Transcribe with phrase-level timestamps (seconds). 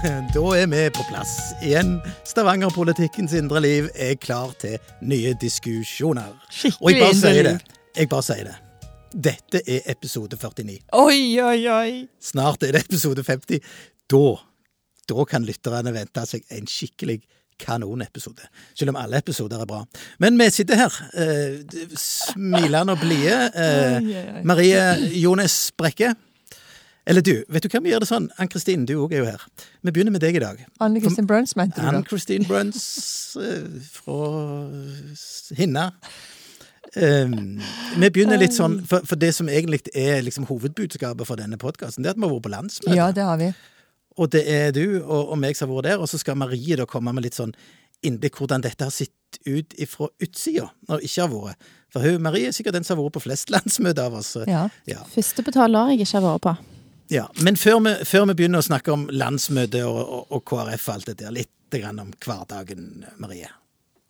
[0.34, 1.98] Da er vi på plass igjen.
[2.28, 6.30] Stavanger-politikkens indre liv er klar til nye diskusjoner.
[6.80, 7.56] Og jeg bare indre sier det.
[7.98, 8.54] Jeg bare sier det.
[9.10, 10.78] Dette er episode 49.
[10.96, 11.90] Oi, oi, oi.
[12.22, 13.60] Snart er det episode 50.
[14.10, 14.22] Da,
[15.10, 17.18] da kan lytterne vente seg en skikkelig
[17.60, 18.48] kanonepisode.
[18.72, 19.82] Selv om alle episoder er bra.
[20.22, 21.60] Men vi sitter her, eh,
[22.00, 23.36] smilende og blide.
[23.52, 24.42] Eh.
[24.48, 24.80] Marie
[25.20, 26.14] Jones Brekke.
[27.08, 28.26] Eller du, vet du hva vi gjør det sånn?
[28.42, 29.46] Ann-Kristin, du òg er jo her.
[29.86, 30.60] Vi begynner med deg i dag.
[30.84, 31.94] Anne Kristin Bruns, mente du da?
[31.94, 32.84] Ann-Kristin Bruns
[33.40, 33.64] eh,
[33.94, 34.20] fra
[35.56, 35.88] Hinna.
[36.96, 37.60] Um,
[38.02, 42.02] vi begynner litt sånn, for, for det som egentlig er liksom hovedbudskapet for denne podkasten,
[42.02, 42.96] det er at vi har vært på landsmøte.
[42.98, 43.52] Ja, det har vi.
[44.20, 46.78] Og det er du og, og meg som har vært der, og så skal Marie
[46.78, 47.54] da komme med litt sånn
[48.06, 51.70] innblikk hvordan dette har sett ut ifra utsida, når det ikke har vært.
[51.94, 54.34] For hun, Marie er sikkert den som har vært på flest landsmøter av oss.
[54.50, 54.66] Ja.
[54.90, 55.04] Ja.
[55.14, 56.56] Første betaler jeg ikke har vært på.
[57.10, 60.84] Ja, Men før vi, før vi begynner å snakke om landsmøtet og, og, og KrF
[60.86, 63.50] og alt dette, litt grann om hverdagen, Marie.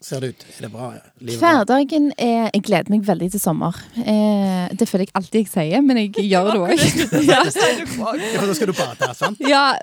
[0.01, 0.45] Ser det ut?
[0.57, 0.87] Er det bra?
[1.21, 1.43] Livet?
[1.43, 3.77] Hverdagen er Jeg gleder meg veldig til sommer.
[4.01, 6.85] Eh, det føler jeg alltid jeg sier, men jeg gjør det òg.
[7.31, 9.43] Ja, for da skal du bade, sant?
[9.45, 9.75] Ja,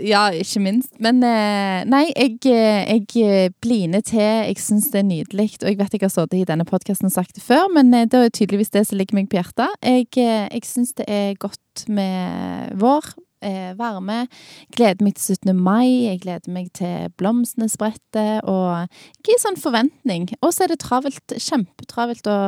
[0.00, 0.94] ja, ikke minst.
[1.02, 4.24] Men eh, nei, jeg, eh, jeg bliner til.
[4.48, 5.50] Jeg syns det er nydelig.
[5.60, 8.08] Og jeg vet jeg har sittet i denne podkasten og sagt det før, men eh,
[8.08, 9.76] det er tydeligvis det som ligger meg på hjertet.
[9.84, 13.12] Jeg, eh, jeg syns det er godt med vår.
[13.44, 14.24] Eh, varme.
[14.72, 15.52] Gleder meg til 17.
[15.60, 16.06] mai.
[16.06, 18.40] Jeg gleder meg til blomstene spretter.
[18.48, 18.88] Og
[19.20, 20.30] ikke sånn forventning.
[20.40, 22.38] Og så er det travelt, kjempetravelt å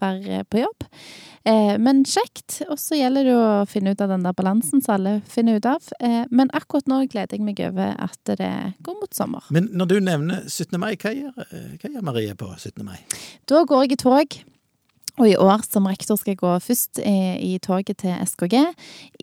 [0.00, 0.88] være på jobb.
[1.46, 2.62] Eh, men kjekt.
[2.70, 5.68] Og så gjelder det å finne ut av den der balansen som alle finner ut
[5.68, 5.92] av.
[6.00, 8.52] Eh, men akkurat nå gleder jeg meg over at det
[8.86, 9.44] går mot sommer.
[9.52, 10.80] Men når du nevner 17.
[10.80, 11.36] mai, hva gjør,
[11.76, 12.84] hva gjør Marie på 17.
[12.88, 12.98] mai?
[13.46, 14.40] Da går jeg i tog.
[15.16, 18.58] Og i år som rektor skal jeg gå først i, i toget til SKG,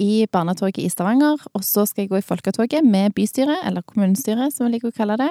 [0.02, 1.38] i barnetoget i Stavanger.
[1.54, 4.96] Og så skal jeg gå i folketoget med bystyret, eller kommunestyret som vi liker å
[4.98, 5.30] kalle det.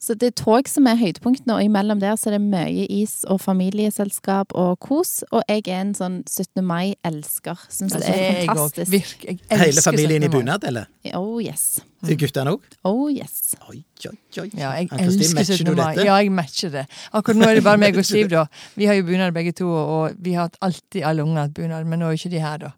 [0.00, 3.20] Så det er tog som er høydepunktene, og imellom der så er det mye is
[3.30, 5.20] og familieselskap og kos.
[5.30, 6.64] Og jeg er en sånn 17.
[6.64, 7.68] mai-elsker.
[7.70, 8.90] Syns det er fantastisk.
[8.90, 9.28] Virk.
[9.28, 10.38] Jeg elsker Hele familien i 17.
[10.38, 10.90] bunad, eller?
[11.14, 11.84] Oh yes.
[12.00, 12.64] Guttene òg?
[12.88, 13.54] Oh yes.
[13.68, 14.46] Oi, oi, oi.
[14.56, 15.74] Ja, jeg elsker 17.
[15.76, 15.98] mai.
[16.00, 16.86] Ja, jeg matcher det.
[17.12, 18.46] Akkurat nå er det bare meg og Siv, da.
[18.80, 22.00] Vi har jo bunad begge to, og vi har alltid alle ungene hatt bunad, men
[22.00, 22.72] nå er jo ikke de her, da.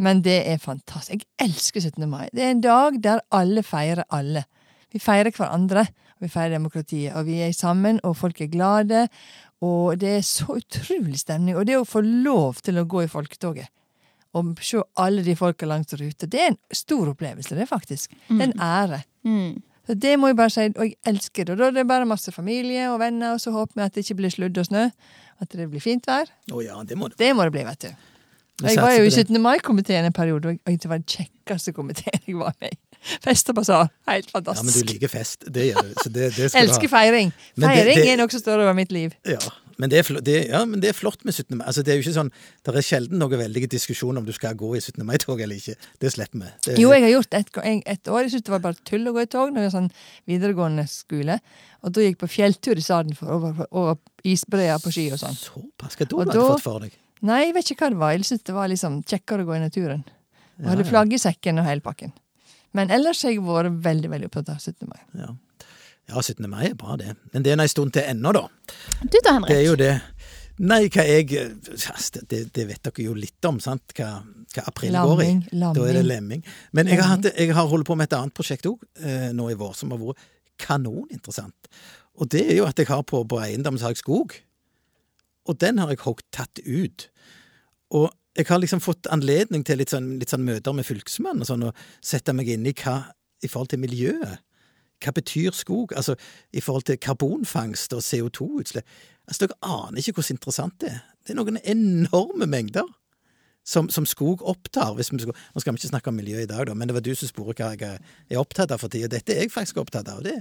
[0.00, 1.26] Men det er fantastisk.
[1.28, 2.08] Jeg elsker 17.
[2.08, 2.24] mai.
[2.32, 4.46] Det er en dag der alle feirer alle.
[4.94, 5.84] Vi feirer hverandre,
[6.16, 7.12] og vi feirer demokratiet.
[7.14, 9.06] Og vi er sammen, og folk er glade.
[9.62, 11.56] Og det er så utrolig stemning.
[11.58, 13.70] Og det å få lov til å gå i folketoget
[14.34, 16.26] og se alle de folka langs ruta.
[16.26, 18.10] det er en stor opplevelse, det, faktisk.
[18.28, 19.02] Det er en ære.
[19.24, 19.62] Mm.
[19.86, 21.52] Så det må jeg bare si, og jeg elsker det.
[21.54, 24.04] Og da er det bare masse familie og venner, og så håper vi at det
[24.06, 24.86] ikke blir sludd og snø.
[25.42, 26.30] At det blir fint vær.
[26.52, 27.18] Å ja, det må det.
[27.20, 27.88] Det må det bli, vet du.
[28.62, 29.40] Og Jeg var jo i 17.
[29.42, 32.78] mai-komiteen en periode, og det var den kjekkeste komiteen jeg var med i.
[33.20, 33.90] Fest og basar.
[34.08, 35.44] Helt Ja, men du liker fest.
[35.52, 35.94] Det gjør du.
[36.00, 37.00] Så det, det skal elsker du ha.
[37.02, 37.32] feiring.
[37.56, 39.12] Men det- Feiring det- er noe som står over mitt liv.
[39.26, 39.38] Ja.
[39.80, 41.56] Men det, er det, ja, men det er flott med 17.
[41.58, 41.64] mai.
[41.66, 42.30] Altså, det er jo ikke sånn,
[42.64, 45.02] det er sjelden noe veldige diskusjon om du skal gå i 17.
[45.06, 45.76] mai-tog eller ikke.
[46.02, 46.50] Det slipper vi.
[46.66, 47.52] Det, Jo, jeg har gjort et,
[47.94, 48.24] et, år.
[48.24, 49.92] Jeg syntes det var bare tull å gå i tog når jeg var sånn
[50.30, 51.38] videregående skole.
[51.84, 55.20] Og da gikk jeg på fjelltur i stedet for over, over isbreer på ski og
[55.20, 55.38] sånn.
[55.38, 55.98] Såpass.
[55.98, 56.98] Hva da hadde du fått for deg?
[57.24, 58.12] Nei, jeg vet ikke hva det var.
[58.16, 60.04] Jeg syntes det var liksom kjekkere å gå i naturen.
[60.58, 62.12] Og Ja, hadde flagg i sekken og hele pakken.
[62.74, 64.88] Men ellers har jeg vært veldig veldig opptatt av 17.
[64.90, 65.00] mai.
[65.18, 65.30] Ja.
[66.10, 66.48] Ja, 17.
[66.50, 67.14] mai er bra, det.
[67.32, 68.46] Men det er en stund til ennå, da.
[69.02, 69.50] Du da, Henrik?
[69.50, 69.94] Det er jo det.
[70.64, 71.26] Nei, hva jeg
[72.30, 73.90] det, det vet dere jo litt om, sant?
[73.98, 74.10] Hva,
[74.54, 75.30] hva april går i.
[75.50, 75.74] Lamming.
[75.74, 76.44] Da er det lemming.
[76.76, 79.48] Men jeg har, hatt, jeg har holdt på med et annet prosjekt òg, eh, nå
[79.50, 80.28] i vår, som har vært
[80.62, 81.72] kanoninteressant.
[82.22, 84.36] Og det er jo at jeg har på, på eiendom så har jeg skog.
[85.50, 87.08] Og den har jeg hogd tatt ut.
[87.94, 91.50] Og jeg har liksom fått anledning til litt sånn, litt sånn møter med fylkesmannen og
[91.50, 93.00] sånn, og sette meg inn i hva
[93.42, 94.42] i forhold til miljøet.
[95.04, 95.92] Hva betyr skog?
[95.96, 96.16] Altså
[96.52, 98.86] i forhold til karbonfangst og CO2-utslipp.
[99.28, 101.00] Altså, dere aner ikke hvor interessant det er.
[101.24, 102.88] Det er noen enorme mengder
[103.64, 104.94] som, som skog opptar.
[104.98, 107.04] Vi skal, nå skal vi ikke snakke om miljø i dag, da, men det var
[107.04, 109.08] du som spurte hva jeg er opptatt av for tida.
[109.12, 110.20] Dette er jeg faktisk opptatt av.
[110.24, 110.36] Det,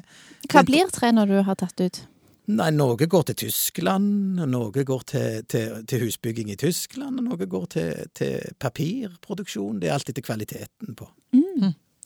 [0.52, 2.02] Hva blir tre når du har tatt ut?
[2.52, 7.48] Nei, noe går til Tyskland, noe går til, til, til husbygging i Tyskland, og noe
[7.48, 9.80] går til, til papirproduksjon.
[9.80, 11.08] Det er alltid til kvaliteten på,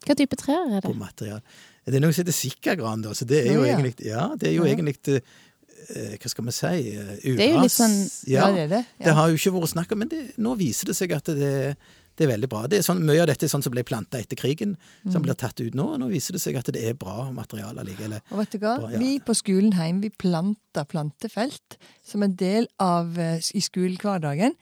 [0.05, 0.85] Hva type trær er det?
[0.85, 1.41] på material.
[1.87, 3.75] Det er noe som heter sikkagran, da, så det er jo ja, ja.
[3.77, 6.73] egentlig Ja, det er jo egentlig eh, Hva skal vi si?
[6.91, 7.37] eh, Uras.
[7.37, 8.81] Det er jo litt sånn- Ja, det er det.
[9.05, 11.77] Det har jo ikke vært snakk om, men det, nå viser det seg at det,
[12.17, 12.63] det er veldig bra.
[12.67, 14.75] Det er sånn, mye av dette er sånn som ble planta etter krigen,
[15.07, 15.85] som blir tatt ut nå.
[15.93, 18.17] og Nå viser det seg at det er bra materiale likevel.
[18.33, 18.73] Og vet du hva?
[18.81, 18.99] Bra, ja.
[18.99, 24.57] Vi på skolen hjemme, vi planta plantefelt som en del av eh, i skolehverdagen.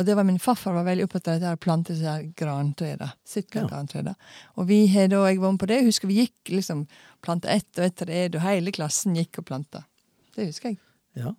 [0.00, 1.94] Og det var min farfar var veldig opptatt av dette å plante
[2.40, 3.02] grantrær.
[3.04, 4.14] Ja.
[4.56, 6.86] Og vi har da, jeg var med på det, husker vi gikk liksom
[7.20, 9.84] planta ett og ett tre, og hele klassen gikk og planta.
[10.32, 10.80] Det husker jeg.
[11.20, 11.34] Ja.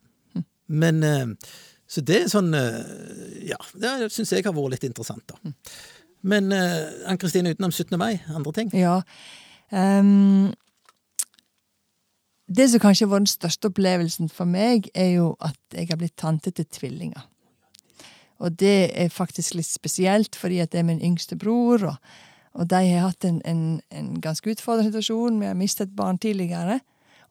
[0.72, 1.54] Men eh,
[1.90, 2.78] Så det er sånn eh,
[3.50, 5.56] Ja, det syns jeg har vært litt interessant, da.
[6.22, 7.98] Men eh, Ann Kristine, utenom 17.
[7.98, 8.70] mai, andre ting?
[8.78, 9.00] Ja.
[9.74, 10.52] Um,
[12.46, 15.98] det som kanskje har vært den største opplevelsen for meg, er jo at jeg har
[15.98, 17.26] blitt tante til tvillinger.
[18.42, 22.14] Og det er faktisk litt spesielt, fordi at det er min yngste bror, og,
[22.58, 25.40] og de har hatt en, en, en ganske utfordrende situasjon.
[25.42, 26.80] Vi har mistet et barn tidligere,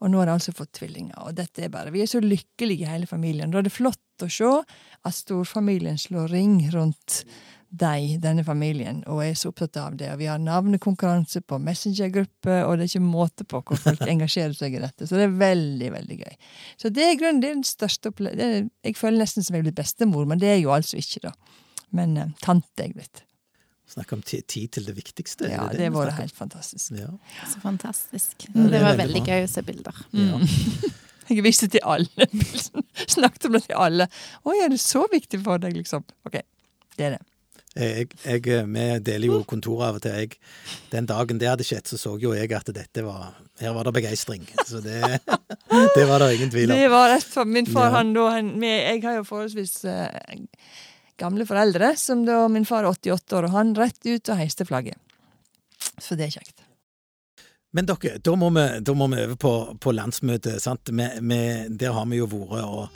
[0.01, 1.19] og nå har de altså fått tvillinger.
[1.27, 3.51] Og dette er bare, Vi er så lykkelige, hele familien.
[3.51, 4.53] Da er det flott å se
[5.05, 7.25] at storfamilien slår ring rundt
[7.71, 10.09] de, denne familien, og er så opptatt av det.
[10.11, 14.57] Og vi har navnekonkurranse på Messenger-gruppe, og det er ikke måte på hvor folk engasjerer
[14.59, 15.07] seg i dette.
[15.07, 16.37] Så det er veldig, veldig gøy.
[16.83, 18.71] Så det er grunnen det er den største opplevelsen.
[18.87, 21.35] Jeg føler nesten som jeg er blitt bestemor, men det er jo altså ikke, da.
[21.95, 23.23] Men eh, tante er jeg blitt.
[23.91, 25.49] Snakk om tid til det viktigste.
[25.49, 26.93] er Ja, det det var snakker helt fantastisk.
[26.95, 27.09] Ja.
[27.51, 28.47] Så fantastisk.
[28.47, 29.39] Ja, det er det var veldig veldig bra.
[29.39, 30.05] gøy å se bilder.
[30.15, 30.43] Ja.
[31.31, 32.27] Jeg viste til alle.
[33.15, 34.07] Snakket om det til alle.
[34.43, 36.03] Å, er det så viktig for deg, liksom?
[36.27, 36.41] Ok,
[36.99, 37.21] det er det.
[37.79, 40.17] Jeg, jeg, vi deler jo kontor av og til.
[40.19, 40.39] Jeg,
[40.91, 43.93] den dagen det hadde skjedd, så så jo jeg at dette var Her var det
[43.95, 44.47] begeistring.
[44.67, 44.99] Så det,
[45.97, 46.79] det var det ingen tvil om.
[46.79, 50.09] Det var rett for min far, han da han, med, Jeg har jo forholdsvis uh,
[51.21, 54.67] gamle foreldre, som da min far er 88 år, og han rett ut og heiste
[54.67, 54.99] flagget.
[56.01, 56.67] Så det er kjekt.
[57.71, 60.59] Men dere, da må vi, da må vi over på, på landsmøtet.
[60.63, 60.91] sant?
[60.91, 61.41] Vi, vi,
[61.71, 62.89] der har vi jo vært og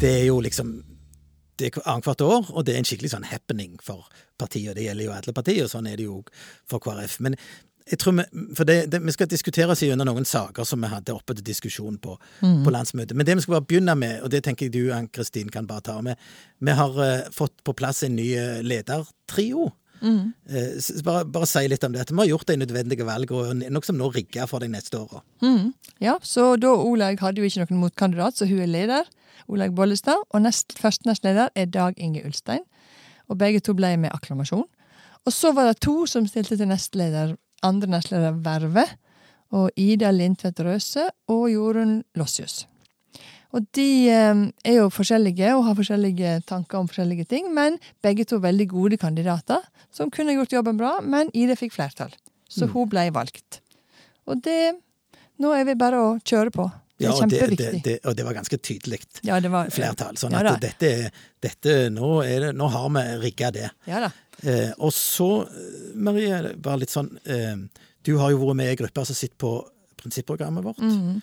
[0.00, 0.78] Det er jo liksom
[1.60, 4.06] det er annethvert år, og det er en skikkelig sånn happening for
[4.40, 4.72] partiet.
[4.78, 6.22] Det gjelder jo alle partier, og sånn er det jo
[6.64, 7.18] for KrF.
[7.26, 7.36] Men
[7.90, 8.24] jeg tror vi,
[8.56, 11.44] for det, det, vi skal diskutere oss gjennom noen saker som vi hadde oppe til
[11.50, 13.12] diskusjon på, på landsmøtet.
[13.12, 15.84] Men det vi skal bare begynne med, og det tenker jeg du, Ann-Kristin, kan bare
[15.90, 16.16] ta med
[16.64, 19.68] Vi har uh, fått på plass en ny eh, ledertrio.
[20.00, 20.32] Mm.
[20.48, 22.08] Uh, bare, bare si litt om det.
[22.08, 25.20] Vi har gjort de nødvendige valgene, noe som nå rigger for de neste åra.
[25.44, 25.74] Mm.
[26.00, 29.16] Ja, så da Olaug hadde jo ikke noen motkandidat, så hun er leder.
[29.48, 30.24] Olaug Bollestad.
[30.30, 32.64] Og nest, første nestleder er Dag Inge Ulstein.
[33.28, 34.66] Og begge to ble med akklamasjon.
[35.26, 38.96] Og så var det to som stilte til nestleder, andre nestleder vervet.
[39.50, 42.64] Og Ida Lindtvedt Røse og Jorunn Lossius.
[43.50, 48.24] Og de eh, er jo forskjellige og har forskjellige tanker om forskjellige ting, men begge
[48.24, 52.14] to veldig gode kandidater som kunne gjort jobben bra, men Ida fikk flertall.
[52.50, 53.60] Så hun ble valgt.
[54.26, 54.78] Og det
[55.40, 56.66] Nå er vi bare å kjøre på.
[57.00, 57.82] Det er Ja, og det, det, kjempeviktig.
[57.86, 60.18] det, og det var ganske tydelig ja, det var flertall.
[60.20, 61.10] Sånn at dette,
[61.40, 63.70] dette nå, er det, nå har vi rigga det.
[63.88, 64.10] Ja.
[64.44, 67.56] Eh, og så, eh, Marie, bare litt sånn eh,
[68.04, 69.54] Du har jo vært med i ei gruppe som sitter på
[70.00, 70.80] prinsipprogrammet vårt.
[70.84, 71.18] Mhm.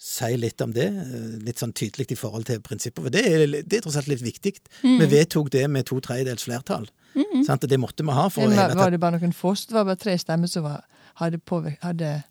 [0.00, 3.04] Si litt om det, eh, litt sånn tydelig i forhold til prinsipper.
[3.04, 4.54] For det er, det er tross alt litt viktig.
[4.86, 6.88] Vi vedtok det med to tredjedels flertall.
[7.44, 7.64] Sant?
[7.64, 9.52] Og det måtte vi ha for å hele var, var det bare noen få?
[9.58, 10.84] Det var bare tre stemmer som var,
[11.20, 12.22] hadde, påvirk, hadde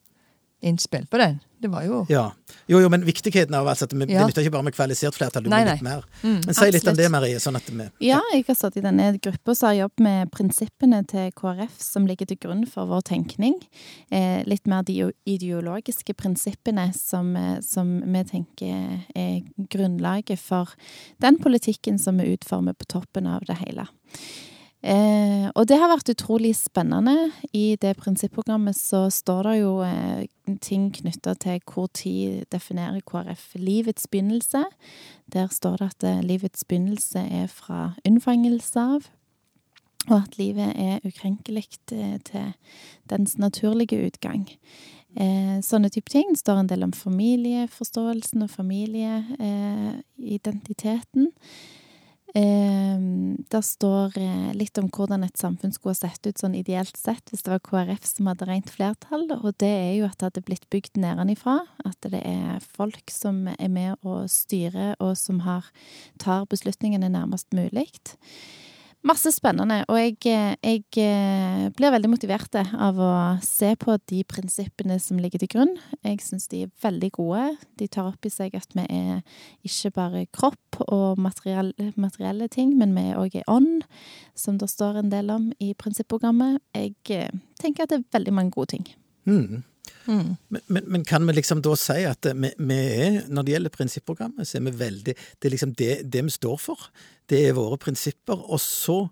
[0.62, 1.40] innspill på den.
[1.60, 2.30] Det var jo ja.
[2.72, 4.22] Jo, jo, men viktigheten av altså at vi, Ja.
[4.22, 5.92] det nytter ikke bare med kvalifisert flertall, du må Nei, litt nei.
[5.92, 6.06] mer.
[6.24, 7.40] Mm, Men si litt om det, Marie.
[7.40, 7.88] sånn at vi...
[8.08, 12.08] Ja, jeg har stått i denne gruppa som har jobbet med prinsippene til KrF som
[12.08, 13.56] ligger til grunn for vår tenkning.
[14.12, 20.70] Eh, litt mer de ideologiske prinsippene som, eh, som vi tenker er grunnlaget for
[21.20, 23.88] den politikken som vi utformer på toppen av det hele.
[24.79, 27.33] Eh, og det har vært utrolig spennende.
[27.51, 30.24] I det prinsipprogrammet så står det jo eh,
[30.63, 34.63] ting knytta til hvor tid definerer KrF livets begynnelse.
[35.27, 39.03] Der står det at eh, livets begynnelse er fra unnfangelse av,
[40.07, 42.55] og at livet er ukrenkelig eh, til
[43.12, 44.48] dens naturlige utgang.
[45.19, 46.29] Eh, sånne type ting.
[46.31, 51.27] Det står en del om familieforståelsen og familieidentiteten.
[51.27, 51.33] Eh,
[52.36, 57.31] der står eh, litt om hvordan et samfunn skulle ha sett ut sånn ideelt sett
[57.31, 60.45] hvis det var KrF som hadde rent flertall, og det er jo at det hadde
[60.45, 61.59] blitt bygd nedenifra.
[61.88, 65.67] At det er folk som er med å styre, og som har,
[66.21, 67.89] tar beslutningene nærmest mulig.
[69.00, 74.25] Masse spennende, og jeg, eh, jeg eh, blir veldig motivert av å se på de
[74.27, 75.72] prinsippene som ligger til grunn.
[76.03, 77.46] Jeg syns de er veldig gode.
[77.79, 79.22] De tar opp i seg at vi er
[79.63, 83.88] ikke bare kropp og materielle, materielle ting, men vi òg er ånd,
[84.36, 86.60] som det står en del om i prinsipprogrammet.
[86.75, 87.32] Jeg eh,
[87.63, 88.89] tenker at det er veldig mange gode ting.
[89.24, 89.63] Mm.
[90.10, 90.36] Mm.
[90.50, 93.75] Men, men, men kan vi liksom da si at vi, vi er, når det gjelder
[93.75, 96.89] prinsipprogrammet, så er vi veldig Det er liksom det, det vi står for.
[97.30, 98.39] Det er våre prinsipper.
[98.50, 99.04] Og så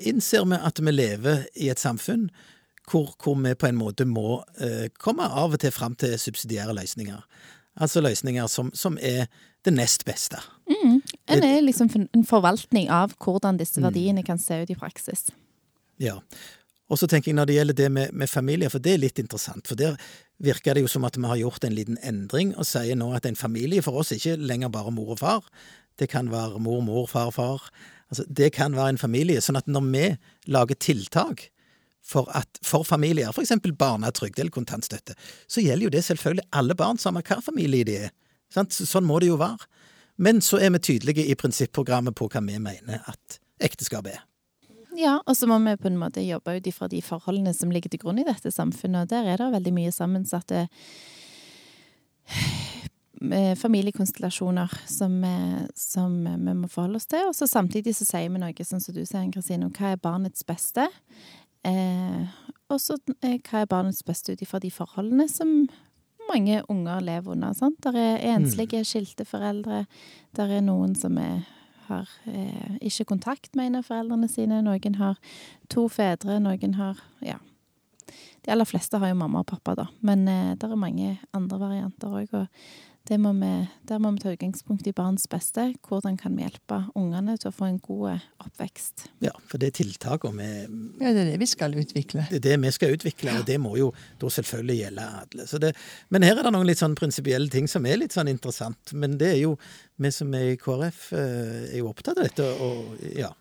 [0.00, 2.28] innser vi at vi lever i et samfunn
[2.90, 6.74] hvor, hvor vi på en måte må eh, komme av og til fram til subsidiære
[6.74, 7.20] løsninger.
[7.80, 9.28] Altså løsninger som, som er
[9.64, 10.40] det nest beste.
[10.70, 10.98] Mm.
[11.30, 15.28] En er liksom en forvaltning av hvordan disse verdiene kan se ut i praksis.
[16.00, 16.16] Ja.
[16.90, 19.20] Og så tenker jeg når det gjelder det med, med familie, for det er litt
[19.22, 19.68] interessant.
[19.70, 19.94] For der
[20.42, 23.28] virker det jo som at vi har gjort en liten endring og sier nå at
[23.28, 25.46] en familie for oss er ikke lenger bare mor og far.
[26.00, 27.68] Det kan være mor, mor, far, far.
[28.10, 29.42] Altså, det kan være en familie.
[29.44, 30.04] Sånn at når vi
[30.50, 31.46] lager tiltak
[32.02, 33.52] for, at, for familier, f.eks.
[33.78, 35.14] barnetrygd eller kontantstøtte,
[35.46, 38.16] så gjelder jo det selvfølgelig alle barn, samme hva familie de er.
[38.50, 39.68] Sånn må det jo være.
[40.20, 44.26] Men så er vi tydelige i prinsipprogrammet på hva vi mener at ekteskapet er.
[45.00, 47.92] Ja, og så må vi på en måte jobbe ut ifra de forholdene som ligger
[47.92, 50.66] til grunn i dette samfunnet, og der er det veldig mye sammensatte
[53.40, 57.30] eh, familiekonstellasjoner som, eh, som vi må forholde oss til.
[57.30, 60.02] Og så samtidig så sier vi noe, sånn som du sier, Kristine, om hva er
[60.02, 60.88] barnets beste?
[61.64, 62.26] Eh,
[62.68, 65.64] og så eh, hva er barnets beste ut ifra de forholdene som
[66.30, 67.56] mange unger lever under.
[67.56, 67.80] Sant?
[67.86, 69.86] Der er enslige, skilte foreldre.
[70.36, 71.40] Der er noen som er
[71.90, 74.62] har eh, ikke kontakt med en av foreldrene sine.
[74.64, 75.20] Noen har
[75.72, 77.38] to fedre, noen har Ja.
[78.40, 79.86] De aller fleste har jo mamma og pappa, da.
[80.00, 82.32] Men eh, det er mange andre varianter òg.
[82.32, 82.46] Og
[83.18, 83.50] må vi,
[83.88, 85.64] der må vi ta utgangspunkt i barns beste.
[85.88, 89.08] Hvordan kan vi hjelpe ungene til å få en god eh, oppvekst?
[89.24, 90.50] Ja, for det er tiltakene vi
[91.02, 92.28] Ja, det er det vi skal utvikle.
[92.30, 93.90] Det er det vi skal utvikle, og det må jo
[94.20, 95.48] da selvfølgelig gjelde alle.
[95.66, 95.74] Det,
[96.14, 98.94] men her er det noen litt sånn prinsipielle ting som er litt sånn interessant.
[98.94, 99.56] Men det er jo
[100.00, 103.32] vi som er i KrF, eh, er jo opptatt av dette, og ja.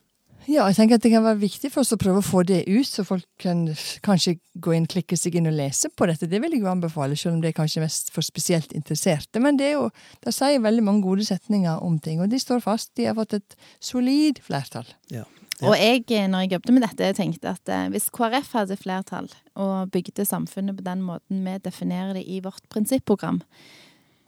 [0.49, 2.63] Ja, jeg tenker at det kan være viktig for oss å prøve å få det
[2.65, 3.67] ut, så folk kan
[4.05, 6.29] kanskje gå inn, klikke seg inn og lese på dette.
[6.29, 9.41] Det vil jeg jo anbefale, selv om det er kanskje mest for spesielt interesserte.
[9.43, 9.89] Men det er jo,
[10.25, 12.95] det sier veldig mange gode setninger om ting, og de står fast.
[12.97, 13.59] De har fått et
[13.91, 14.89] solid flertall.
[15.13, 15.27] Ja.
[15.59, 15.73] Ja.
[15.73, 19.27] Og jeg, når jeg jobbet med dette, tenkte at eh, hvis KrF hadde flertall
[19.59, 23.41] og bygde samfunnet på den måten vi definerer det i vårt prinsipprogram,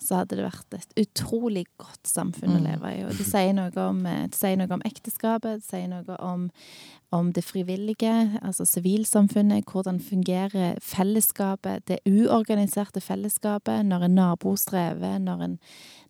[0.02, 3.04] så hadde det vært et utrolig godt samfunn å leve i.
[3.06, 6.48] Og det sier noe om, det sier noe om ekteskapet, det sier noe om,
[7.12, 9.66] om det frivillige, altså sivilsamfunnet.
[9.68, 15.58] Hvordan fungerer fellesskapet, det uorganiserte fellesskapet, når en nabo strever, når en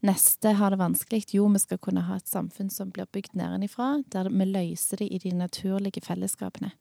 [0.06, 1.24] neste har det vanskelig.
[1.36, 5.10] Jo, vi skal kunne ha et samfunn som blir bygd nedenifra, der vi løser det
[5.14, 6.72] i de naturlige fellesskapene.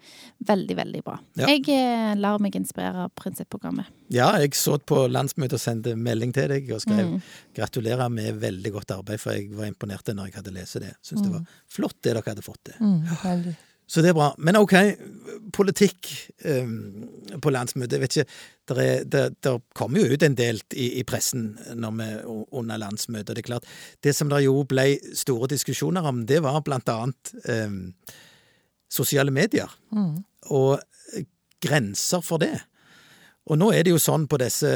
[0.48, 1.18] Veldig, veldig bra.
[1.40, 1.48] Ja.
[1.52, 3.88] Jeg eh, lar meg inspirere av prinsipprogrammet.
[4.12, 7.18] Ja, jeg så på landsmøtet og sendte melding til deg og skrev mm.
[7.56, 10.94] gratulerer med veldig godt arbeid, for jeg var imponert når jeg hadde lest det.
[11.00, 11.26] Syns mm.
[11.26, 12.80] det var flott det dere hadde fått til.
[12.80, 13.58] Mm, veldig.
[13.90, 14.28] Så det er bra.
[14.38, 14.74] Men OK,
[15.56, 16.12] politikk
[16.46, 17.08] um,
[17.42, 17.96] på landsmøtet.
[17.96, 18.36] Jeg vet ikke,
[18.70, 22.08] der, er, der, der kommer jo ut en del i, i pressen når vi
[22.54, 23.34] under landsmøtet.
[23.34, 23.66] Det er klart,
[24.06, 27.80] det som det jo ble store diskusjoner om, det var blant annet um,
[28.90, 29.74] sosiale medier.
[29.90, 30.20] Mm.
[30.54, 30.78] Og
[31.60, 32.54] grenser for det.
[33.50, 34.70] Og nå er det jo sånn på disse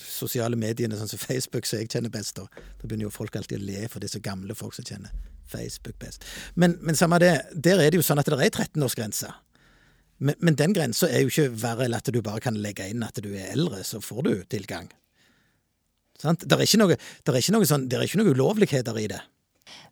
[0.00, 3.60] sosiale mediene, sånn som Facebook, som jeg kjenner best, da, da begynner jo folk alltid
[3.60, 5.12] å le for disse gamle folk som kjenner
[5.46, 6.24] Facebook best.
[6.54, 9.32] Men, men samme det, der er det jo sånn at det er 13-årsgrense.
[10.16, 13.04] Men, men, den grensa er jo ikke verre enn at du bare kan legge inn
[13.04, 14.88] at du er eldre, så får du tilgang.
[16.16, 16.46] Sant?
[16.48, 19.20] Det er ikke noe, noe, sånn, det er ikke noe ulovligheter i det.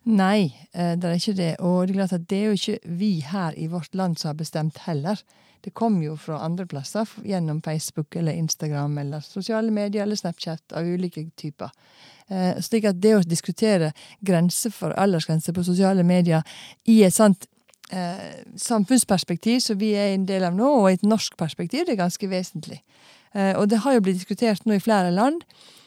[0.05, 1.53] Nei, eh, det er ikke det.
[1.59, 4.29] Og det er klart at det er jo ikke vi her i vårt land som
[4.29, 5.21] har bestemt heller.
[5.65, 10.75] Det kom jo fra andre plasser, gjennom Facebook eller Instagram eller sosiale medier eller Snapchat
[10.77, 11.73] av ulike typer.
[12.29, 13.91] Eh, slik at det å diskutere
[14.21, 16.45] grenser for aldersgrenser på sosiale medier
[16.85, 17.47] i et sånt
[17.91, 21.97] eh, samfunnsperspektiv som vi er en del av nå, og i et norsk perspektiv, det
[21.97, 22.81] er ganske vesentlig.
[23.35, 25.41] Og det har jo blitt diskutert nå i flere land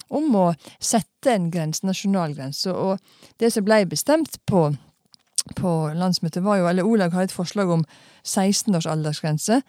[0.09, 0.47] om å
[0.81, 2.73] sette en grense, nasjonal grense.
[2.73, 2.99] Og
[3.43, 4.69] det som ble bestemt på,
[5.59, 7.85] på landsmøtet, var jo Eller Olaug hadde et forslag om
[8.25, 9.63] 16 års aldersgrense,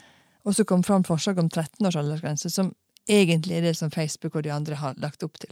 [0.48, 2.74] og så kom fram forslag om 13 års aldersgrense, som
[3.10, 5.51] egentlig er det som Facebook og de andre har lagt opp til.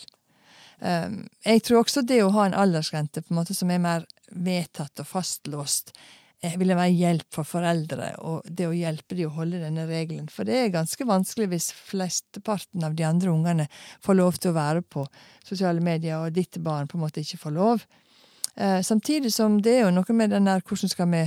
[0.79, 4.05] Um, jeg tror også det å ha en aldersgrense på en måte som er mer
[4.29, 5.93] vedtatt og fastlåst,
[6.41, 10.27] ville være hjelp for foreldre, og det å hjelpe dem å holde denne regelen.
[10.29, 13.65] For det er ganske vanskelig hvis flesteparten av de andre ungene
[14.05, 15.07] får lov til å være på
[15.47, 17.87] sosiale medier, og ditt barn på en måte ikke får lov.
[18.57, 21.23] Uh, samtidig som det er jo noe med den der hvordan skal vi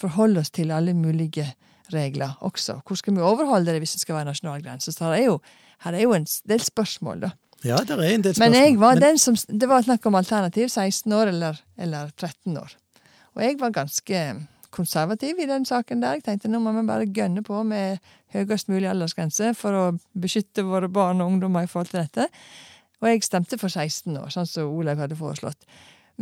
[0.00, 1.46] forholde oss til alle mulige
[1.92, 2.80] regler også.
[2.80, 4.92] Hvordan skal vi overholde det hvis det skal være nasjonalgrense?
[4.92, 5.38] Så her er jo,
[5.84, 7.34] her er jo en del spørsmål, da.
[7.64, 8.50] Ja, det er en del spørsmål.
[8.52, 12.56] Men jeg var den som, det var snakk om alternativ 16 år eller, eller 13
[12.60, 12.74] år.
[13.34, 14.24] Og jeg var ganske
[14.74, 16.18] konservativ i den saken der.
[16.18, 18.02] Jeg tenkte nå må vi bare gønne på med
[18.34, 19.84] høyest mulig aldersgrense for å
[20.18, 22.28] beskytte våre barn og ungdommer i forhold til dette.
[23.02, 25.60] Og jeg stemte for 16 år, sånn som Olaug hadde foreslått.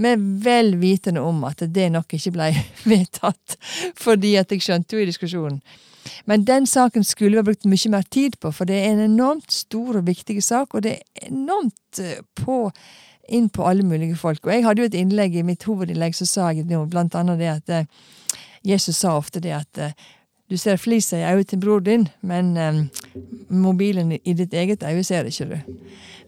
[0.03, 2.51] Med vel vitende om at det nok ikke ble
[2.93, 3.57] vedtatt.
[4.01, 5.61] Fordi at jeg skjønte jo i diskusjonen
[6.27, 9.05] Men den saken skulle vi ha brukt mye mer tid på, for det er en
[9.05, 12.73] enormt stor og viktig sak, og det er enormt eh, på
[13.29, 14.47] inn på alle mulige folk.
[14.47, 17.51] Og jeg hadde jo et innlegg i mitt hovedinnlegg så sa jeg blant annet det
[17.53, 17.87] at eh,
[18.67, 19.95] Jesus sa ofte det at eh,
[20.53, 22.81] du ser flisa i øyet til bror din, men um,
[23.49, 25.79] mobilen i ditt eget øye ser ikke du.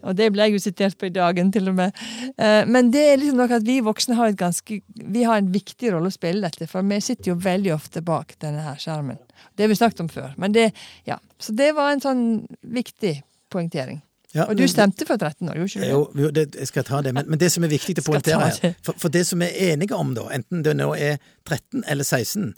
[0.05, 1.93] Og det ble jeg jo sitert på i dagen, til og med.
[2.33, 5.93] Uh, men det er liksom nok at vi voksne har ganske Vi har en viktig
[5.93, 9.21] rolle å spille dette, for vi sitter jo veldig ofte bak denne her skjermen.
[9.53, 10.33] Det har vi snakket om før.
[10.41, 10.71] Men det,
[11.05, 11.19] ja.
[11.37, 12.25] Så det var en sånn
[12.61, 13.19] viktig
[13.53, 14.01] poengtering.
[14.35, 16.23] Ja, Og du stemte for 13 år, gjorde ikke du det?
[16.23, 18.73] Jo, det, jeg skal ta det, men, men det som er viktig å poengtere her,
[18.83, 22.03] for, for det som vi er enige om da, enten det nå er 13 eller
[22.03, 22.51] 16,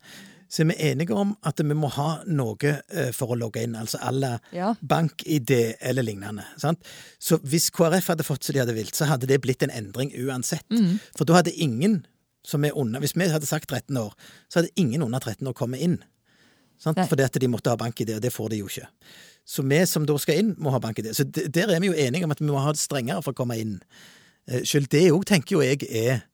[0.49, 3.75] så er vi enige om at vi må ha noe eh, for å logge inn,
[3.75, 4.73] altså alle Ja.
[4.81, 6.45] bank-ID eller lignende.
[6.57, 6.79] Sant?
[7.19, 10.13] Så hvis KrF hadde fått som de hadde vilt, så hadde det blitt en endring
[10.15, 10.63] uansett.
[10.71, 11.01] Mm.
[11.19, 12.05] For da hadde ingen
[12.47, 14.13] som er under Hvis vi hadde sagt 13 år,
[14.47, 15.97] så hadde ingen under 13 år kommet inn.
[16.81, 16.99] Sant?
[17.09, 18.87] Fordi at de måtte ha bank-ID, og det får de jo ikke.
[19.47, 21.09] Så vi som da skal inn, må ha bank-ID.
[21.15, 23.39] Så der er vi jo enige om at vi må ha det strengere for å
[23.39, 23.77] komme inn.
[24.47, 26.25] Eh, Selv det òg tenker jo jeg er,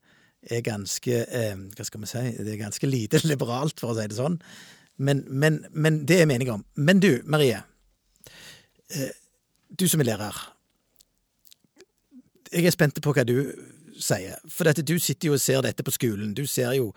[0.50, 4.08] er ganske eh, Hva skal vi si Det er ganske lite liberalt, for å si
[4.10, 4.40] det sånn.
[4.98, 6.64] Men, men, men det er vi enige om.
[6.76, 7.62] Men du, Marie.
[8.90, 9.14] Eh,
[9.70, 10.42] du som er lærer.
[12.52, 13.38] Jeg er spent på hva du
[13.98, 14.38] sier.
[14.50, 16.34] For dette, du sitter jo og ser dette på skolen.
[16.34, 16.92] Du ser jo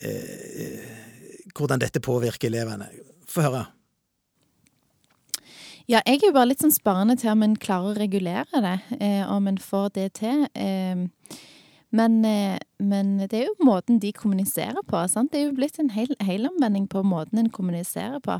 [0.00, 0.84] eh,
[1.56, 2.88] hvordan dette påvirker elevene.
[3.28, 3.66] Få høre.
[5.88, 8.74] Ja, jeg er jo bare litt sånn sparende til om en klarer å regulere det,
[9.00, 10.44] eh, om en får det til.
[10.54, 11.06] Eh,
[11.90, 15.00] men, eh, men det er jo måten de kommuniserer på.
[15.08, 15.32] Sant?
[15.32, 18.36] Det er jo blitt en hel, helomvending på måten en kommuniserer på.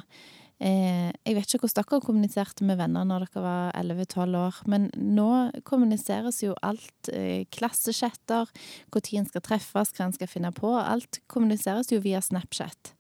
[0.58, 4.88] Eh, jeg vet ikke hvordan dere kommuniserte med venner når dere var 11-12 år, men
[4.98, 5.30] nå
[5.68, 7.12] kommuniseres jo alt.
[7.12, 8.50] Eh, klassechatter,
[8.94, 10.74] når en skal treffes, hva en skal finne på.
[10.78, 12.94] Alt kommuniseres jo via Snapchat.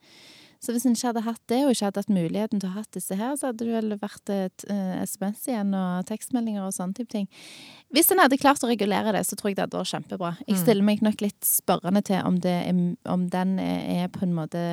[0.58, 2.82] Så hvis en ikke hadde hatt det, og ikke hadde hatt muligheten til å ha
[2.94, 6.98] disse her, så hadde det vel vært et eh, SMS igjen og tekstmeldinger og sånne
[6.98, 7.28] type ting.
[7.94, 10.32] Hvis en hadde klart å regulere det, så tror jeg det hadde vært kjempebra.
[10.48, 12.56] Jeg stiller meg nok litt spørrende til om, det
[13.06, 14.64] om den er er på en måte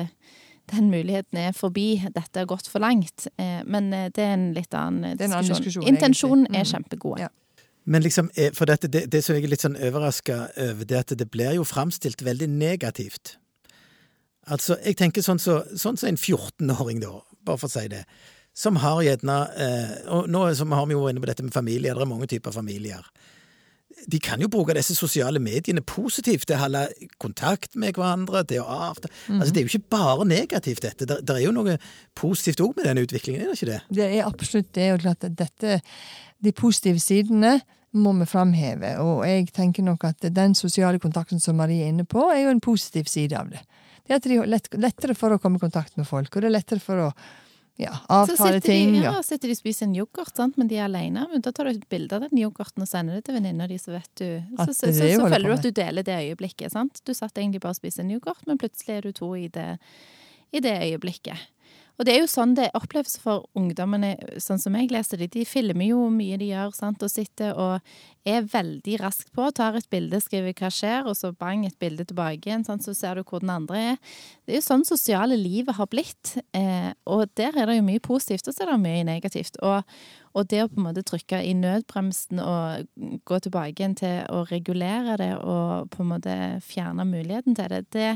[0.72, 3.26] den muligheten er forbi, dette har gått for langt.
[3.38, 6.60] Eh, Men eh, det er en litt annen en annen diskusjon, Intensjonen egentlig.
[6.60, 6.72] er Mm.
[6.74, 7.18] kjempegod.
[7.20, 7.28] Ja.
[7.86, 10.96] Men liksom, eh, for dette, det, det som jeg er litt sånn overraska over, det
[10.96, 13.36] er at det blir jo framstilt veldig negativt.
[14.48, 17.88] Altså, jeg tenker sånn som så, sånn så en 14-åring, da, bare for å si
[17.88, 18.04] det,
[18.56, 21.94] som har gjerne eh, Og nå som har vi jo inne på dette med familier,
[21.94, 23.02] det er mange typer familier.
[24.06, 26.84] De kan jo bruke disse sosiale mediene positivt til å holde
[27.22, 31.08] kontakt med hverandre, til å avta Altså, det er jo ikke bare negativt, dette.
[31.08, 31.78] Det, det er jo noe
[32.18, 33.80] positivt òg med denne utviklingen, er det ikke det?
[33.98, 34.90] Det er absolutt det.
[34.94, 35.80] Og klart at dette,
[36.44, 37.56] de positive sidene
[37.96, 38.92] må vi framheve.
[39.02, 42.54] Og jeg tenker nok at den sosiale kontakten som Marie er inne på, er jo
[42.54, 43.62] en positiv side av det.
[44.06, 46.42] Det er at det er lett, lettere for å komme i kontakt med folk, og
[46.42, 47.10] det er lettere for å
[47.76, 48.94] ja, Så avtale sitter ting.
[48.96, 49.12] ja.
[49.12, 50.56] ja, sitter de og spiser en yoghurt, sant?
[50.56, 51.26] men de er alene.
[51.32, 53.76] Men da tar du et bilde av den yoghurten og sender det til venninna di,
[53.78, 54.28] så vet du
[54.64, 56.72] Så, så, så, så føler du at du deler det øyeblikket.
[56.72, 57.02] sant?
[57.04, 59.76] Du satt egentlig bare og spiste en yoghurt, men plutselig er du to i det,
[60.56, 61.36] i det øyeblikket.
[61.96, 65.30] Og det er jo sånn det oppleves for ungdommene, sånn som jeg leser det.
[65.32, 69.46] De filmer jo mye de gjør, sant, og sitter og er veldig raskt på.
[69.56, 72.66] Tar et bilde, skriver hva skjer, og så bang, et bilde tilbake igjen.
[72.66, 73.96] Sant, så ser du hvor den andre er.
[74.44, 76.34] Det er jo sånn sosiale livet har blitt.
[76.56, 79.56] Eh, og der er det jo mye positivt, og så er det mye negativt.
[79.64, 79.96] Og,
[80.36, 84.44] og det å på en måte trykke i nødbremsen og gå tilbake igjen til å
[84.50, 88.12] regulere det og på en måte fjerne muligheten til det, det,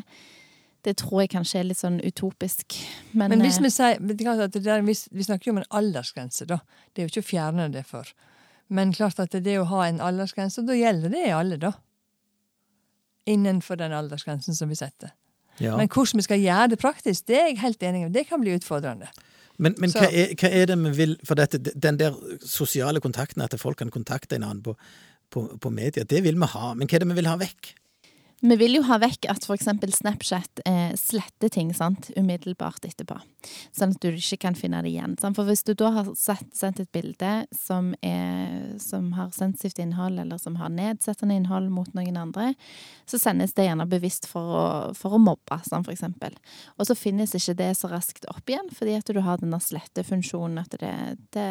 [0.86, 2.78] det tror jeg kanskje er litt sånn utopisk.
[3.12, 6.60] Men, Men hvis eh, vi sier vi, vi snakker jo om en aldersgrense, da.
[6.92, 8.08] Det er jo ikke å fjerne det for.
[8.72, 11.74] Men klart at det å ha en aldersgrense, da gjelder det alle, da.
[13.28, 15.12] Innenfor den aldersgrensen som vi setter.
[15.60, 15.74] Ja.
[15.76, 18.12] Men hvordan vi skal gjøre det praktisk, det er jeg helt enig i.
[18.14, 19.10] Det kan bli utfordrende.
[19.60, 23.44] Men, men hva, er, hva er det vi vil For dette, den der sosiale kontakten,
[23.44, 24.72] at folk kan kontakte en annen på,
[25.28, 26.72] på, på media, det vil vi ha.
[26.72, 27.74] Men hva er det vi vil ha vekk?
[28.40, 29.66] Vi vil jo ha vekk at f.eks.
[30.00, 33.18] Snapchat eh, sletter ting sant, umiddelbart etterpå.
[33.76, 35.16] Sånn at du ikke kan finne det igjen.
[35.20, 35.36] Sant?
[35.36, 40.16] For hvis du da har sett, sendt et bilde som, er, som har sensitivt innhold,
[40.22, 42.54] eller som har nedsettende innhold mot noen andre,
[43.10, 44.64] så sendes det gjerne bevisst for å,
[44.96, 46.32] for å mobbe, sånn eksempel.
[46.80, 50.62] Og så finnes ikke det så raskt opp igjen, fordi at du har denne slettefunksjonen,
[50.64, 50.94] at det,
[51.36, 51.46] det,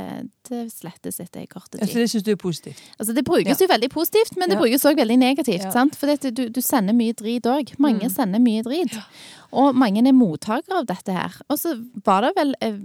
[0.49, 1.85] det slettes etter en kort tid.
[1.85, 2.81] Så det syns du er positivt?
[2.97, 3.65] Altså Det brukes Ja.
[3.67, 4.63] jo veldig positivt, men det Ja.
[4.65, 5.63] brukes òg veldig negativt.
[5.69, 5.71] Ja.
[5.71, 5.95] sant?
[5.99, 7.73] For du, du sender mye drit òg.
[7.79, 8.09] Mange Mm.
[8.09, 8.97] sender mye drit.
[9.51, 11.31] Og mange er mottakere av dette her.
[11.49, 11.73] Og så
[12.05, 12.77] var det vel eh,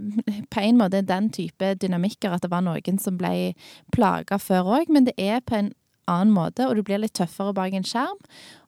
[0.50, 3.54] på en måte den type dynamikker at det var noen som ble
[3.92, 5.72] plaga før òg, men det er på en
[6.08, 8.18] annen måte, og du blir litt tøffere bak en skjerm.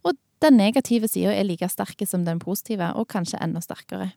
[0.04, 4.10] Og den negative sida er like sterke som den positive, og kanskje enda sterkere.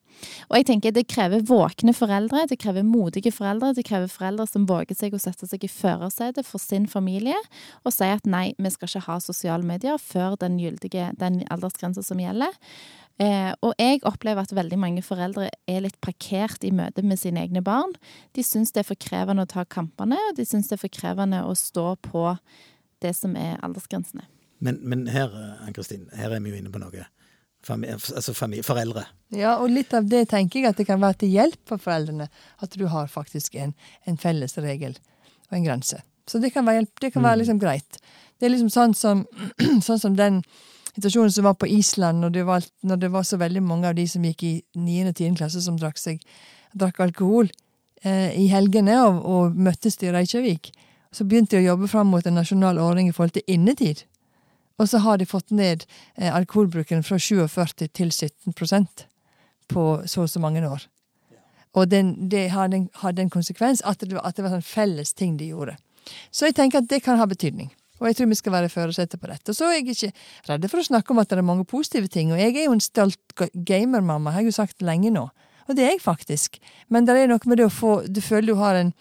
[0.50, 4.68] Og jeg tenker det krever våkne foreldre, det krever modige foreldre, det krever foreldre som
[4.68, 7.38] våger seg å sette seg i førersetet for sin familie,
[7.86, 12.04] og si at nei, vi skal ikke ha sosiale medier før den gyldige, den aldersgrensa
[12.04, 12.58] som gjelder.
[13.20, 17.44] Eh, og jeg opplever at veldig mange foreldre er litt parkert i møte med sine
[17.44, 17.92] egne barn.
[18.36, 21.00] De syns det er for krevende å ta kampene, og de syns det er for
[21.00, 22.26] krevende å stå på
[23.04, 24.28] det som er aldersgrensene.
[24.60, 25.34] Men, men her,
[25.66, 27.06] Ann-Kristin, her er vi jo inne på noe.
[27.64, 29.04] Familie, altså familie, foreldre.
[29.36, 32.30] Ja, og litt av det tenker jeg at det kan være til hjelp for foreldrene.
[32.64, 33.76] At du har faktisk en,
[34.08, 34.96] en felles regel
[35.50, 36.00] og en grense.
[36.30, 38.00] Så det kan være, det kan være liksom greit.
[38.40, 39.26] Det er liksom sånn som,
[39.88, 40.44] sånn som den
[40.96, 43.96] situasjonen som var på Island, når det, var, når det var så veldig mange av
[43.98, 45.10] de som gikk i 9.
[45.10, 45.36] og 10.
[45.40, 46.22] klasse som drakk, seg,
[46.78, 47.50] drakk alkohol
[48.04, 50.72] eh, i helgene og, og, møttes i Reykjavik.
[51.12, 54.06] Så begynte de å jobbe fram mot en nasjonal ordning i forhold til innetid.
[54.80, 55.84] Og så har de fått ned
[56.16, 59.06] eh, alkoholbruken fra 47 til 17%
[59.70, 60.88] på så og så mange år.
[61.78, 62.88] Og den, det hadde
[63.22, 65.76] en, konsekvens at det, at det var en felles ting de gjorde.
[66.32, 67.70] Så jeg tenker at det kan ha betydning.
[68.00, 69.52] Og jeg tror vi skal være førersetet på dette.
[69.52, 70.12] Og så er jeg ikke
[70.48, 72.32] redd for å snakke om at det er mange positive ting.
[72.32, 75.28] Og jeg er jo en stolt gamermamma, har jeg jo sagt lenge nå.
[75.68, 76.58] Og det er jeg faktisk.
[76.90, 78.94] Men det er noe med det å få Du føler du har en,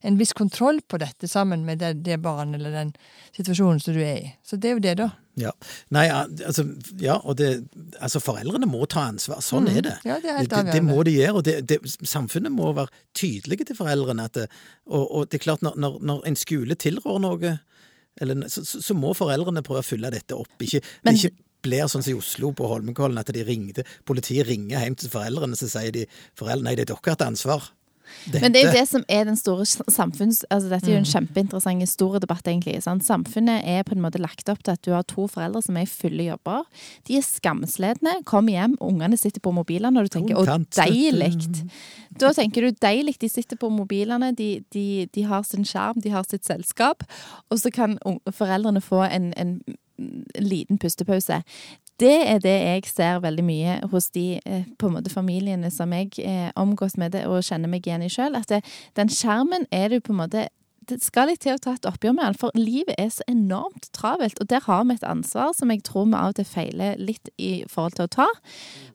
[0.00, 2.90] en viss kontroll på dette sammen med det, det barnet eller den
[3.36, 4.34] situasjonen som du er i.
[4.44, 5.08] Så det er jo det, da.
[5.36, 5.52] Ja.
[5.92, 6.64] Nei, altså,
[7.00, 7.50] ja, og det,
[8.00, 9.42] altså foreldrene må ta ansvar.
[9.44, 9.72] Sånn mm.
[9.74, 9.94] er det.
[10.08, 11.40] Ja, det, er helt det, det, det må de gjøre.
[11.40, 14.28] og det, Samfunnet må være tydelige til foreldrene.
[14.32, 14.46] Det,
[14.88, 17.56] og, og, det er klart, når, når, når en skole tilrår noe
[18.20, 20.54] eller, så, så, må foreldrene prøve å fylle dette opp.
[20.64, 24.48] Ikke, Men, det ikke blir sånn som i Oslo på Holmenkollen, at de ringte, politiet
[24.48, 26.06] ringer hjem til foreldrene, så sier de
[26.38, 27.68] foreldrene nei, det er dere et ansvar.
[28.26, 28.40] Dette.
[28.42, 30.42] Men det er jo det som er den store samfunns...
[30.50, 31.12] Altså dette er jo en mm.
[31.12, 32.76] kjempeinteressant stor debatt, egentlig.
[32.84, 33.06] Sant?
[33.06, 35.86] Samfunnet er på en måte lagt opp til at du har to foreldre som er
[35.86, 36.66] i fulle jobber.
[37.08, 41.64] De er skamsledne, kommer hjem, ungene sitter på mobilene, og du tenker 'å, deilig'.
[42.16, 46.10] Da tenker du deilig, de sitter på mobilene, de, de, de har sin skjerm, de
[46.10, 47.04] har sitt selskap,
[47.50, 47.98] og så kan
[48.32, 49.60] foreldrene få en, en
[50.38, 51.42] liten pustepause
[52.02, 55.92] det er det jeg ser veldig mye hos de eh, på en måte familiene som
[55.96, 58.36] jeg eh, omgås med det og kjenner meg igjen i sjøl.
[58.36, 58.62] At det,
[58.98, 60.48] den skjermen er du på en måte
[60.86, 63.88] det skal litt til å ta et oppgjør med den, for livet er så enormt
[63.96, 64.38] travelt.
[64.42, 67.30] Og der har vi et ansvar som jeg tror vi av og til feiler litt
[67.42, 68.28] i forhold til å ta.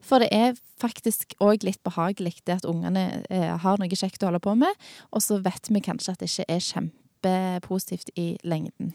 [0.00, 4.30] For det er faktisk òg litt behagelig det at ungene eh, har noe kjekt å
[4.30, 8.94] holde på med, og så vet vi kanskje at det ikke er kjempepositivt i lengden.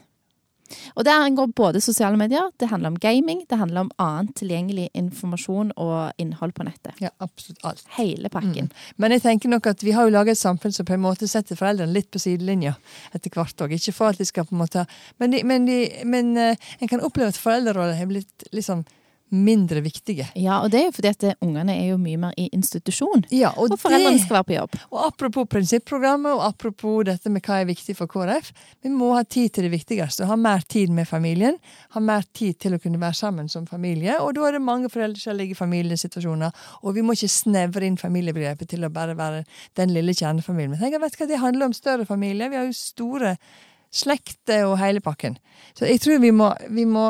[0.95, 4.89] Og det angår både sosiale medier, det handler om gaming, det handler om annen tilgjengelig
[4.93, 6.93] informasjon og innhold på nettet.
[7.03, 7.83] Ja, absolutt alt.
[7.97, 8.69] Hele pakken.
[8.69, 8.85] Mm.
[9.01, 11.29] Men jeg tenker nok at vi har jo laget et samfunn som på en måte
[11.29, 12.75] setter foreldrene litt på sidelinja
[13.15, 13.73] etter hvert òg.
[13.77, 14.85] Ikke for at de skal på en måte
[15.17, 18.85] Men, de, men, de, men uh, en kan oppleve at foreldrerollen har blitt litt liksom
[19.29, 20.27] mindre viktige.
[20.39, 23.25] Ja, og det er jo fordi at ungene er jo mye mer i institusjon.
[23.33, 24.77] Ja, og, og foreldrene skal være på jobb.
[24.93, 28.53] Og apropos prinsipprogrammet, og apropos dette med hva er viktig for KrF,
[28.85, 30.27] vi må ha tid til det viktigste.
[30.29, 31.59] Ha mer tid med familien.
[31.95, 34.15] Ha mer tid til å kunne være sammen som familie.
[34.23, 38.87] Og da er det mange foreldrelige familiesituasjoner, og vi må ikke snevre inn familiebegrepet til
[38.87, 39.43] å bare være
[39.79, 40.75] den lille kjernefamilien.
[40.75, 42.51] Men tenk, vet hva, det handler om større familier.
[42.51, 43.35] Vi har jo store
[43.93, 45.37] slekter og hele pakken.
[45.75, 47.09] Så jeg tror vi må, vi må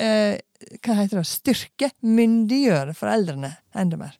[0.00, 0.40] eh,
[0.84, 4.16] hva heter det, styrke, myndiggjøre foreldrene enda mer.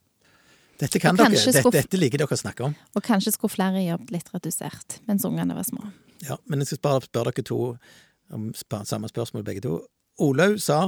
[0.81, 2.75] Dette, kan dere, dette, dette liker dere å snakke om.
[2.97, 5.91] Og kanskje skulle flere jobbet litt redusert mens ungene var små.
[6.25, 7.61] Ja, men jeg skal bare spørre dere to
[8.31, 9.81] om samme spørsmål, begge to.
[10.23, 10.87] Olaug sa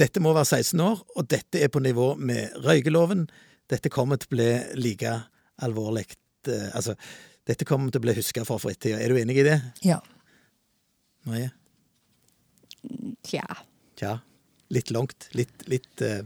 [0.00, 3.26] dette må være 16 år, og dette er på nivå med røykeloven.
[3.68, 4.48] Dette kommer til å bli
[4.80, 5.12] like
[5.62, 6.06] alvorlig
[6.48, 6.96] eh, Altså,
[7.48, 9.00] dette kommer til å bli huska for fritida.
[9.02, 9.58] Er du enig i det?
[9.84, 9.98] Ja.
[11.28, 11.52] Marie?
[13.26, 13.44] Tja.
[14.02, 14.18] Tja.
[14.72, 15.28] Litt langt.
[15.38, 16.22] Litt, litt uh...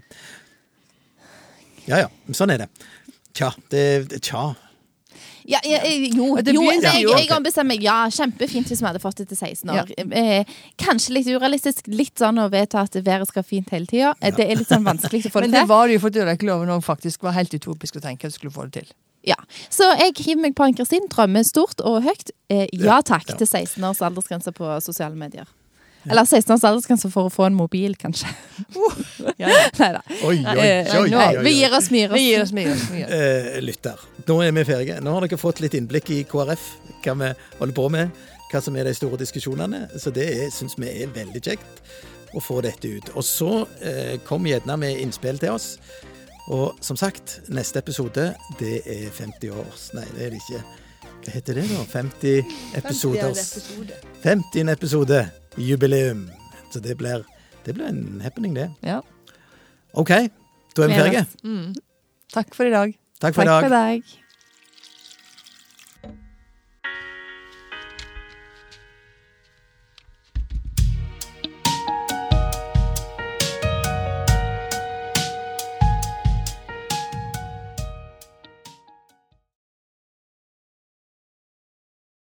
[1.86, 2.70] Ja ja, sånn er det.
[3.36, 3.52] Tja.
[3.70, 4.54] Det Tja.
[5.46, 7.84] Ja, ja, jo, jo jeg, jeg ombestemmer meg.
[7.86, 9.92] Ja, kjempefint hvis vi hadde fått det til 16 år.
[9.94, 10.06] Ja.
[10.18, 11.86] Eh, kanskje litt urealistisk.
[11.92, 14.10] Litt sånn å vedta at været skal fint hele tida.
[14.18, 14.32] Ja.
[14.34, 15.54] Det er litt sånn vanskelig å få det til.
[15.54, 18.34] Men det var det jo fordi røykeloven òg faktisk var helt utopisk å tenke at
[18.34, 18.90] du skulle få det til.
[19.26, 19.38] Ja,
[19.74, 21.06] Så jeg hiver meg på Ann-Kristin.
[21.10, 22.34] Drømmer stort og høyt.
[22.50, 25.46] Eh, ja takk til 16 års aldersgrense på sosiale medier.
[26.10, 28.30] Eller 16 års aldersgrense for å få en mobil, kanskje.
[28.76, 29.00] Uh,
[29.40, 29.50] ja.
[29.80, 30.02] Nei da.
[30.22, 30.66] Oi, oi,
[31.00, 32.08] oi, oi, Vi gir oss mye.
[32.12, 32.76] Vi gir oss mye.
[33.02, 35.00] Eh, lytter, nå er vi ferdige.
[35.04, 36.66] Nå har dere fått litt innblikk i KrF,
[37.04, 39.86] hva vi holder på med, hva som er de store diskusjonene.
[39.98, 41.82] Så det syns vi er veldig kjekt
[42.36, 43.12] å få dette ut.
[43.16, 45.74] Og så eh, kom gjerne med innspill til oss.
[46.52, 48.28] Og som sagt, neste episode,
[48.60, 50.62] det er 50 års Nei, det er det ikke.
[51.26, 51.82] Hva heter det da?
[51.90, 53.32] 50 episode
[54.22, 55.24] 50 episode
[55.56, 56.30] jubileum.
[56.72, 57.24] Så det blir,
[57.64, 58.70] Det blir en happening, det.
[58.80, 59.00] Ja.
[59.92, 60.08] OK,
[60.76, 61.26] da er vi ferdige.
[61.42, 61.74] Mm.
[62.32, 62.92] Takk for i dag.
[63.20, 63.64] Takk for i dag.
[63.64, 64.25] for i dag.